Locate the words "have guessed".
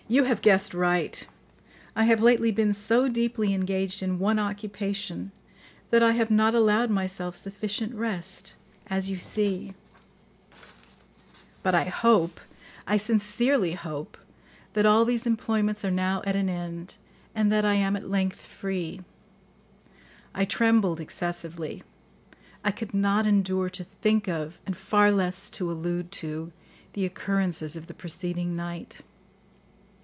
0.25-0.73